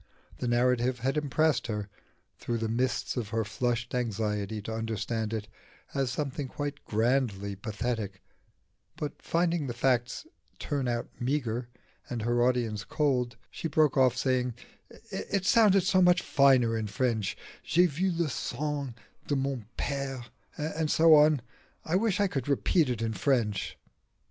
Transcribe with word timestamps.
The 0.39 0.47
narrative 0.47 1.01
had 1.01 1.15
impressed 1.15 1.67
her, 1.67 1.87
through 2.39 2.57
the 2.57 2.67
mists 2.67 3.15
of 3.17 3.29
her 3.29 3.43
flushed 3.45 3.93
anxiety 3.93 4.59
to 4.63 4.73
understand 4.73 5.31
it, 5.31 5.47
as 5.93 6.09
something 6.09 6.47
quite 6.47 6.83
grandly 6.85 7.55
pathetic; 7.55 8.23
but 8.97 9.21
finding 9.21 9.67
the 9.67 9.75
facts 9.75 10.25
turn 10.57 10.87
out 10.87 11.07
meagre, 11.19 11.69
and 12.09 12.23
her 12.23 12.41
audience 12.43 12.83
cold, 12.83 13.37
she 13.51 13.67
broke 13.67 13.95
off, 13.95 14.17
saying, 14.17 14.55
"It 15.11 15.45
sounded 15.45 15.83
so 15.83 16.01
much 16.01 16.23
finer 16.23 16.75
in 16.75 16.87
French 16.87 17.37
j'ai 17.63 17.85
vu 17.85 18.11
le 18.11 18.27
sang 18.27 18.95
de 19.27 19.35
mon 19.35 19.67
père, 19.77 20.25
and 20.57 20.89
so 20.89 21.13
on 21.13 21.43
I 21.85 21.95
wish 21.95 22.19
I 22.19 22.25
could 22.25 22.47
repeat 22.47 22.89
it 22.89 23.03
in 23.03 23.13
French." 23.13 23.77